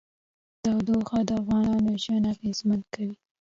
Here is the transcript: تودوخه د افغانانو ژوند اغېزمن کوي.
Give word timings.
تودوخه 0.63 1.19
د 1.27 1.29
افغانانو 1.41 1.91
ژوند 2.03 2.25
اغېزمن 2.33 2.81
کوي. 2.93 3.15